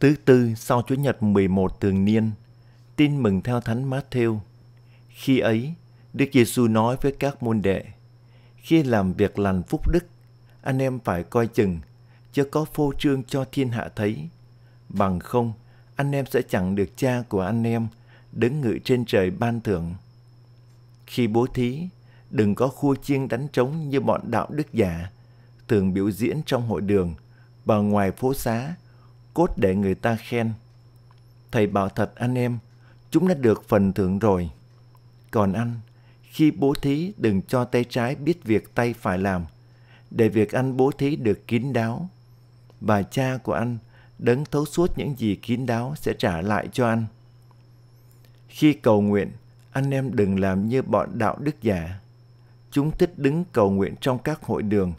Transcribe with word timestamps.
Thứ 0.00 0.14
tư 0.24 0.54
sau 0.56 0.82
Chúa 0.86 0.94
Nhật 0.94 1.22
11 1.22 1.80
thường 1.80 2.04
niên, 2.04 2.30
tin 2.96 3.22
mừng 3.22 3.40
theo 3.40 3.60
Thánh 3.60 3.90
Matthew. 3.90 4.38
Khi 5.08 5.38
ấy, 5.38 5.74
Đức 6.12 6.26
Giêsu 6.32 6.68
nói 6.68 6.96
với 7.02 7.12
các 7.18 7.42
môn 7.42 7.62
đệ, 7.62 7.84
khi 8.56 8.82
làm 8.82 9.12
việc 9.12 9.38
lành 9.38 9.62
phúc 9.62 9.88
đức, 9.92 10.06
anh 10.62 10.78
em 10.78 10.98
phải 11.04 11.22
coi 11.22 11.46
chừng, 11.46 11.78
chứ 12.32 12.44
có 12.44 12.64
phô 12.64 12.92
trương 12.98 13.24
cho 13.24 13.44
thiên 13.52 13.68
hạ 13.68 13.88
thấy. 13.96 14.28
Bằng 14.88 15.20
không, 15.20 15.52
anh 15.96 16.12
em 16.12 16.26
sẽ 16.26 16.42
chẳng 16.48 16.74
được 16.74 16.96
cha 16.96 17.22
của 17.28 17.40
anh 17.40 17.66
em 17.66 17.88
đứng 18.32 18.60
ngự 18.60 18.78
trên 18.84 19.04
trời 19.04 19.30
ban 19.30 19.60
thưởng. 19.60 19.94
Khi 21.06 21.26
bố 21.26 21.46
thí, 21.46 21.88
đừng 22.30 22.54
có 22.54 22.68
khua 22.68 22.94
chiêng 22.94 23.28
đánh 23.28 23.48
trống 23.52 23.88
như 23.88 24.00
bọn 24.00 24.30
đạo 24.30 24.46
đức 24.50 24.72
giả, 24.72 25.10
thường 25.68 25.94
biểu 25.94 26.10
diễn 26.10 26.42
trong 26.46 26.68
hội 26.68 26.80
đường 26.80 27.14
và 27.64 27.76
ngoài 27.76 28.12
phố 28.12 28.34
xá, 28.34 28.74
cốt 29.38 29.52
để 29.56 29.74
người 29.74 29.94
ta 29.94 30.16
khen. 30.16 30.52
Thầy 31.50 31.66
bảo 31.66 31.88
thật 31.88 32.12
anh 32.14 32.34
em, 32.34 32.58
chúng 33.10 33.28
đã 33.28 33.34
được 33.34 33.68
phần 33.68 33.92
thưởng 33.92 34.18
rồi. 34.18 34.50
Còn 35.30 35.52
anh, 35.52 35.80
khi 36.22 36.50
bố 36.50 36.74
thí 36.82 37.12
đừng 37.16 37.42
cho 37.42 37.64
tay 37.64 37.84
trái 37.88 38.14
biết 38.14 38.44
việc 38.44 38.74
tay 38.74 38.94
phải 39.00 39.18
làm, 39.18 39.44
để 40.10 40.28
việc 40.28 40.52
anh 40.52 40.76
bố 40.76 40.90
thí 40.90 41.16
được 41.16 41.46
kín 41.46 41.72
đáo. 41.72 42.08
Và 42.80 43.02
cha 43.02 43.38
của 43.42 43.52
anh 43.52 43.78
đấng 44.18 44.44
thấu 44.44 44.64
suốt 44.66 44.98
những 44.98 45.14
gì 45.18 45.36
kín 45.36 45.66
đáo 45.66 45.94
sẽ 45.96 46.12
trả 46.18 46.40
lại 46.40 46.68
cho 46.72 46.88
anh. 46.88 47.06
Khi 48.48 48.72
cầu 48.72 49.00
nguyện, 49.00 49.32
anh 49.72 49.90
em 49.90 50.16
đừng 50.16 50.40
làm 50.40 50.68
như 50.68 50.82
bọn 50.82 51.18
đạo 51.18 51.36
đức 51.40 51.62
giả. 51.62 52.00
Chúng 52.70 52.90
thích 52.90 53.18
đứng 53.18 53.44
cầu 53.52 53.70
nguyện 53.70 53.94
trong 54.00 54.18
các 54.18 54.42
hội 54.42 54.62
đường 54.62 54.92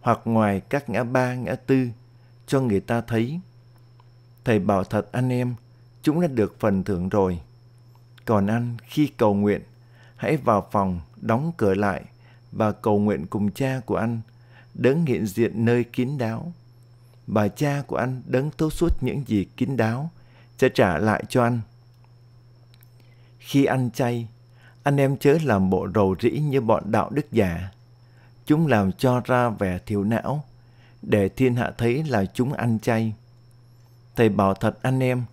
hoặc 0.00 0.20
ngoài 0.24 0.60
các 0.68 0.90
ngã 0.90 1.04
ba, 1.04 1.34
ngã 1.34 1.54
tư 1.54 1.88
cho 2.48 2.60
người 2.60 2.80
ta 2.80 3.00
thấy. 3.00 3.40
Thầy 4.44 4.58
bảo 4.58 4.84
thật 4.84 5.08
anh 5.12 5.28
em, 5.28 5.54
chúng 6.02 6.20
đã 6.20 6.26
được 6.26 6.60
phần 6.60 6.84
thưởng 6.84 7.08
rồi. 7.08 7.40
Còn 8.24 8.46
anh, 8.46 8.76
khi 8.84 9.06
cầu 9.06 9.34
nguyện, 9.34 9.62
hãy 10.16 10.36
vào 10.36 10.68
phòng, 10.70 11.00
đóng 11.20 11.52
cửa 11.56 11.74
lại 11.74 12.02
và 12.52 12.72
cầu 12.72 12.98
nguyện 12.98 13.26
cùng 13.26 13.50
cha 13.50 13.80
của 13.86 13.96
anh, 13.96 14.20
đấng 14.74 15.06
hiện 15.06 15.26
diện 15.26 15.64
nơi 15.64 15.84
kín 15.84 16.18
đáo. 16.18 16.52
Bà 17.26 17.48
cha 17.48 17.82
của 17.86 17.96
anh 17.96 18.22
đấng 18.26 18.50
thấu 18.58 18.70
suốt 18.70 19.02
những 19.02 19.24
gì 19.26 19.44
kín 19.56 19.76
đáo 19.76 20.10
sẽ 20.58 20.68
trả 20.68 20.98
lại 20.98 21.24
cho 21.28 21.42
anh. 21.42 21.60
Khi 23.38 23.64
ăn 23.64 23.90
chay, 23.90 24.28
anh 24.82 24.96
em 24.96 25.16
chớ 25.16 25.38
làm 25.42 25.70
bộ 25.70 25.88
rầu 25.94 26.16
rĩ 26.20 26.30
như 26.30 26.60
bọn 26.60 26.92
đạo 26.92 27.10
đức 27.10 27.32
giả. 27.32 27.70
Chúng 28.46 28.66
làm 28.66 28.92
cho 28.92 29.20
ra 29.24 29.48
vẻ 29.48 29.78
thiếu 29.86 30.04
não, 30.04 30.44
để 31.02 31.28
thiên 31.28 31.56
hạ 31.56 31.72
thấy 31.78 32.04
là 32.04 32.24
chúng 32.24 32.52
ăn 32.52 32.78
chay. 32.78 33.14
Thầy 34.16 34.28
bảo 34.28 34.54
thật 34.54 34.78
anh 34.82 35.00
em, 35.00 35.24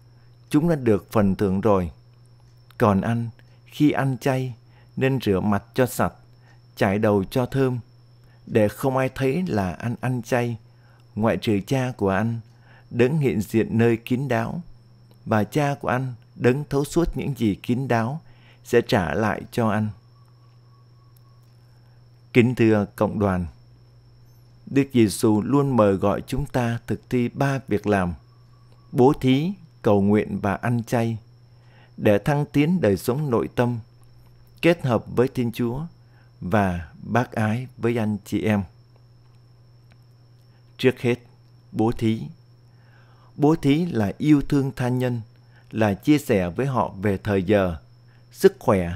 chúng 0.50 0.70
đã 0.70 0.76
được 0.76 1.12
phần 1.12 1.36
thưởng 1.36 1.62
rồi. 1.62 1.92
Còn 2.78 3.02
anh, 3.02 3.30
khi 3.66 3.92
ăn 3.92 4.18
chay, 4.18 4.54
nên 4.98 5.20
rửa 5.22 5.40
mặt 5.40 5.64
cho 5.74 5.86
sạch, 5.86 6.14
chải 6.76 7.00
đầu 7.00 7.24
cho 7.24 7.46
thơm, 7.46 7.80
để 8.46 8.68
không 8.68 8.98
ai 8.98 9.10
thấy 9.16 9.44
là 9.48 9.72
anh 9.72 9.96
ăn 10.02 10.22
chay, 10.22 10.58
ngoại 11.16 11.38
trừ 11.38 11.60
cha 11.68 11.92
của 11.98 12.10
anh, 12.10 12.40
đứng 12.90 13.18
hiện 13.18 13.42
diện 13.42 13.78
nơi 13.78 13.98
kín 13.98 14.28
đáo. 14.28 14.62
Và 15.26 15.44
cha 15.44 15.76
của 15.82 15.88
anh 15.88 16.14
đấng 16.36 16.64
thấu 16.70 16.86
suốt 16.86 17.18
những 17.18 17.34
gì 17.38 17.56
kín 17.56 17.88
đáo 17.88 18.22
sẽ 18.64 18.82
trả 18.88 19.14
lại 19.14 19.42
cho 19.52 19.70
anh. 19.70 19.90
Kính 22.34 22.56
thưa 22.56 22.86
cộng 22.96 23.20
đoàn, 23.20 23.46
Đức 24.66 24.88
Giêsu 24.94 25.42
luôn 25.42 25.78
mời 25.78 25.94
gọi 25.94 26.22
chúng 26.28 26.46
ta 26.46 26.80
thực 26.88 27.10
thi 27.10 27.30
ba 27.30 27.60
việc 27.68 27.88
làm: 27.88 28.14
bố 28.92 29.14
thí, 29.22 29.52
cầu 29.82 30.02
nguyện 30.02 30.40
và 30.42 30.56
ăn 30.56 30.84
chay 30.84 31.18
để 31.98 32.18
thăng 32.18 32.46
tiến 32.46 32.82
đời 32.82 32.98
sống 32.98 33.30
nội 33.30 33.50
tâm, 33.56 33.80
kết 34.62 34.86
hợp 34.86 35.06
với 35.16 35.28
Thiên 35.28 35.52
Chúa 35.52 35.82
và 36.42 36.92
bác 37.04 37.32
ái 37.32 37.68
với 37.78 37.98
anh 37.98 38.18
chị 38.26 38.42
em. 38.42 38.64
Trước 40.78 41.00
hết, 41.00 41.20
bố 41.72 41.92
thí. 41.92 42.22
Bố 43.36 43.56
thí 43.56 43.86
là 43.86 44.14
yêu 44.18 44.42
thương 44.50 44.72
tha 44.76 44.90
nhân, 44.90 45.22
là 45.72 45.94
chia 45.94 46.18
sẻ 46.18 46.50
với 46.50 46.66
họ 46.66 46.94
về 47.02 47.18
thời 47.18 47.44
giờ, 47.44 47.78
sức 48.32 48.56
khỏe, 48.60 48.94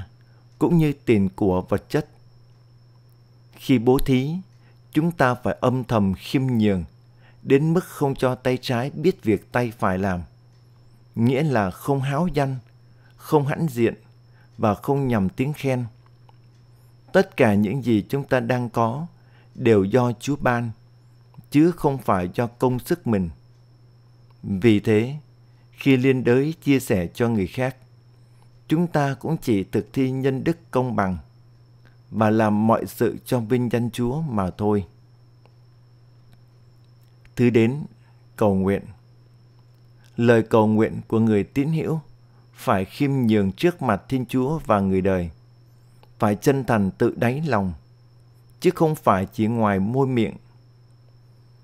cũng 0.58 0.78
như 0.78 0.92
tiền 1.04 1.28
của 1.28 1.62
vật 1.68 1.90
chất. 1.90 2.08
Khi 3.54 3.78
bố 3.78 3.98
thí, 3.98 4.34
chúng 4.92 5.12
ta 5.12 5.34
phải 5.34 5.56
âm 5.60 5.84
thầm 5.84 6.14
khiêm 6.14 6.46
nhường, 6.46 6.84
đến 7.42 7.74
mức 7.74 7.84
không 7.84 8.14
cho 8.14 8.34
tay 8.34 8.58
trái 8.60 8.90
biết 8.90 9.22
việc 9.22 9.52
tay 9.52 9.72
phải 9.78 9.98
làm. 9.98 10.22
Nghĩa 11.14 11.42
là 11.42 11.70
không 11.70 12.00
háo 12.00 12.28
danh, 12.34 12.56
không 13.16 13.46
hãnh 13.46 13.66
diện 13.70 13.94
và 14.58 14.74
không 14.74 15.08
nhằm 15.08 15.28
tiếng 15.28 15.52
khen. 15.52 15.84
Tất 17.12 17.36
cả 17.36 17.54
những 17.54 17.82
gì 17.82 18.04
chúng 18.08 18.24
ta 18.24 18.40
đang 18.40 18.70
có 18.70 19.06
đều 19.54 19.84
do 19.84 20.12
Chúa 20.12 20.36
ban, 20.36 20.70
chứ 21.50 21.72
không 21.72 21.98
phải 21.98 22.30
do 22.34 22.46
công 22.46 22.78
sức 22.78 23.06
mình. 23.06 23.30
Vì 24.42 24.80
thế, 24.80 25.14
khi 25.72 25.96
liên 25.96 26.24
đới 26.24 26.54
chia 26.62 26.80
sẻ 26.80 27.06
cho 27.14 27.28
người 27.28 27.46
khác, 27.46 27.76
chúng 28.68 28.86
ta 28.86 29.14
cũng 29.14 29.36
chỉ 29.36 29.64
thực 29.64 29.92
thi 29.92 30.10
nhân 30.10 30.44
đức 30.44 30.56
công 30.70 30.96
bằng 30.96 31.18
và 32.10 32.30
làm 32.30 32.66
mọi 32.66 32.86
sự 32.86 33.16
cho 33.24 33.40
vinh 33.40 33.68
danh 33.72 33.90
Chúa 33.90 34.20
mà 34.20 34.50
thôi. 34.50 34.86
Thứ 37.36 37.50
đến, 37.50 37.84
cầu 38.36 38.54
nguyện. 38.54 38.82
Lời 40.16 40.42
cầu 40.42 40.66
nguyện 40.66 41.00
của 41.08 41.18
người 41.18 41.44
tín 41.44 41.68
hữu 41.68 42.00
phải 42.54 42.84
khiêm 42.84 43.10
nhường 43.12 43.52
trước 43.52 43.82
mặt 43.82 44.02
Thiên 44.08 44.26
Chúa 44.26 44.58
và 44.58 44.80
người 44.80 45.00
đời. 45.00 45.30
Phải 46.18 46.36
chân 46.36 46.64
thành 46.64 46.90
tự 46.90 47.14
đáy 47.16 47.42
lòng, 47.46 47.72
chứ 48.60 48.70
không 48.74 48.94
phải 48.94 49.26
chỉ 49.32 49.46
ngoài 49.46 49.78
môi 49.78 50.06
miệng. 50.06 50.36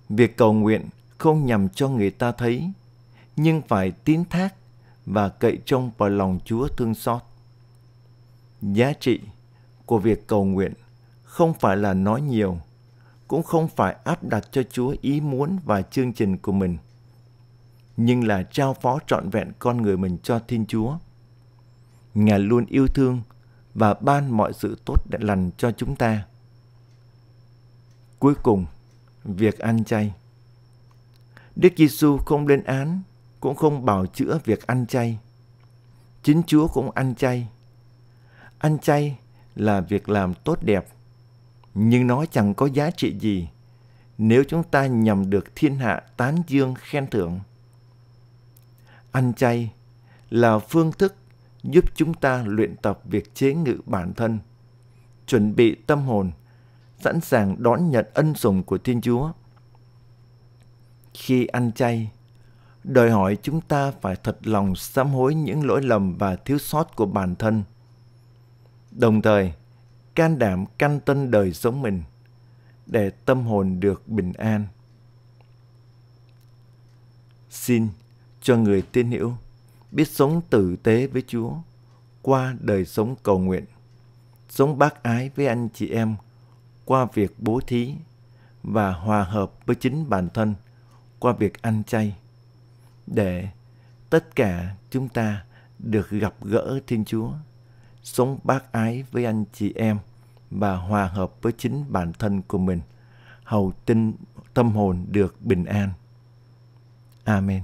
Việc 0.08 0.36
cầu 0.36 0.52
nguyện 0.52 0.88
không 1.18 1.46
nhằm 1.46 1.68
cho 1.68 1.88
người 1.88 2.10
ta 2.10 2.32
thấy, 2.32 2.70
nhưng 3.36 3.62
phải 3.62 3.90
tín 3.90 4.24
thác 4.30 4.54
và 5.06 5.28
cậy 5.28 5.58
trông 5.64 5.90
vào 5.98 6.08
lòng 6.08 6.38
Chúa 6.44 6.68
thương 6.68 6.94
xót. 6.94 7.22
Giá 8.62 8.92
trị 8.92 9.20
của 9.86 9.98
việc 9.98 10.26
cầu 10.26 10.44
nguyện 10.44 10.72
không 11.22 11.54
phải 11.54 11.76
là 11.76 11.94
nói 11.94 12.20
nhiều, 12.20 12.58
cũng 13.28 13.42
không 13.42 13.69
phải 13.69 13.97
áp 14.04 14.24
đặt 14.24 14.48
cho 14.52 14.62
Chúa 14.70 14.94
ý 15.00 15.20
muốn 15.20 15.58
và 15.64 15.82
chương 15.82 16.12
trình 16.12 16.38
của 16.38 16.52
mình, 16.52 16.78
nhưng 17.97 18.26
là 18.26 18.42
trao 18.42 18.74
phó 18.74 18.98
trọn 19.06 19.30
vẹn 19.30 19.52
con 19.58 19.82
người 19.82 19.97
mình 19.97 20.19
cho 20.22 20.41
Thiên 20.48 20.66
Chúa. 20.66 20.97
Ngài 22.14 22.38
luôn 22.38 22.66
yêu 22.66 22.86
thương 22.86 23.20
và 23.74 23.94
ban 23.94 24.36
mọi 24.36 24.52
sự 24.52 24.78
tốt 24.84 25.02
đẹp 25.10 25.20
lành 25.20 25.50
cho 25.56 25.70
chúng 25.70 25.97
ta. 25.97 26.26
Cuối 28.18 28.34
cùng, 28.34 28.66
việc 29.24 29.58
ăn 29.58 29.84
chay. 29.84 30.14
Đức 31.56 31.72
Giêsu 31.76 32.18
không 32.18 32.47
lên 32.47 32.64
án, 32.64 33.03
cũng 33.41 33.56
không 33.56 33.84
bảo 33.84 34.06
chữa 34.06 34.38
việc 34.44 34.66
ăn 34.66 34.86
chay. 34.86 35.18
Chính 36.22 36.42
Chúa 36.47 36.68
cũng 36.68 36.91
ăn 36.91 37.14
chay. 37.14 37.48
Ăn 38.58 38.78
chay 38.78 39.18
là 39.56 39.80
việc 39.80 40.08
làm 40.08 40.34
tốt 40.34 40.58
đẹp, 40.62 40.86
nhưng 41.74 42.06
nó 42.06 42.26
chẳng 42.26 42.54
có 42.54 42.66
giá 42.66 42.90
trị 42.90 43.18
gì 43.18 43.48
nếu 44.18 44.44
chúng 44.48 44.62
ta 44.62 44.86
nhằm 44.86 45.30
được 45.30 45.44
thiên 45.54 45.76
hạ 45.76 46.02
tán 46.16 46.42
dương 46.46 46.74
khen 46.74 47.06
thưởng. 47.06 47.40
Ăn 49.12 49.32
chay 49.34 49.72
là 50.30 50.58
phương 50.58 50.92
thức 50.92 51.14
giúp 51.62 51.84
chúng 51.94 52.14
ta 52.14 52.44
luyện 52.46 52.76
tập 52.76 53.00
việc 53.04 53.34
chế 53.34 53.54
ngự 53.54 53.76
bản 53.86 54.14
thân, 54.14 54.38
chuẩn 55.26 55.56
bị 55.56 55.74
tâm 55.74 56.02
hồn, 56.02 56.30
sẵn 57.00 57.20
sàng 57.20 57.62
đón 57.62 57.90
nhận 57.90 58.06
ân 58.14 58.34
sủng 58.34 58.62
của 58.62 58.78
Thiên 58.78 59.00
Chúa. 59.00 59.32
Khi 61.14 61.46
ăn 61.46 61.72
chay, 61.72 62.10
đòi 62.84 63.10
hỏi 63.10 63.38
chúng 63.42 63.60
ta 63.60 63.91
phải 64.00 64.16
thật 64.16 64.47
lòng 64.47 64.76
sám 64.76 65.09
hối 65.09 65.34
những 65.34 65.66
lỗi 65.66 65.82
lầm 65.82 66.16
và 66.18 66.36
thiếu 66.36 66.59
sót 66.59 66.97
của 66.97 67.06
bản 67.06 67.34
thân. 67.34 67.62
Đồng 68.98 69.22
thời, 69.22 69.53
can 70.15 70.39
đảm 70.39 70.65
canh 70.78 71.01
tân 71.01 71.31
đời 71.31 71.53
sống 71.53 71.83
mình 71.83 72.03
để 72.87 73.10
tâm 73.10 73.43
hồn 73.43 73.81
được 73.81 74.09
bình 74.09 74.33
an. 74.33 74.66
Xin 77.51 77.89
cho 78.43 78.57
người 78.57 78.83
tin 78.83 79.10
hữu 79.10 79.33
biết 79.93 80.09
sống 80.09 80.41
tử 80.51 80.77
tế 80.83 81.07
với 81.07 81.22
Chúa 81.27 81.53
qua 82.22 82.57
đời 82.60 82.84
sống 82.84 83.15
cầu 83.22 83.39
nguyện, 83.39 83.65
sống 84.48 84.78
bác 84.78 85.03
ái 85.03 85.31
với 85.37 85.47
anh 85.47 85.69
chị 85.75 85.91
em 85.91 86.16
qua 86.84 87.07
việc 87.15 87.34
bố 87.39 87.60
thí 87.66 87.95
và 88.63 88.93
hòa 88.93 89.25
hợp 89.25 89.53
với 89.66 89.77
chính 89.77 90.09
bản 90.09 90.28
thân 90.34 90.54
qua 91.19 91.33
việc 91.33 91.63
ăn 91.63 91.83
chay 91.87 92.16
để 93.07 93.48
tất 94.10 94.37
cả 94.37 94.75
chúng 94.91 95.09
ta 95.09 95.45
được 95.78 96.10
gặp 96.10 96.34
gỡ 96.43 96.81
Thiên 96.87 97.04
Chúa, 97.04 97.33
sống 98.06 98.38
bác 98.44 98.72
ái 98.72 99.04
với 99.10 99.24
anh 99.24 99.44
chị 99.53 99.72
em 99.76 99.98
và 100.50 100.76
hòa 100.76 101.06
hợp 101.06 101.32
với 101.42 101.53
chính 101.58 101.84
bản 101.88 102.12
thân 102.12 102.42
của 102.42 102.58
mình, 102.58 102.80
hầu 103.44 103.72
tin 103.86 104.12
tâm 104.54 104.70
hồn 104.70 105.04
được 105.08 105.42
bình 105.42 105.64
an. 105.64 105.91
Amen. 107.24 107.62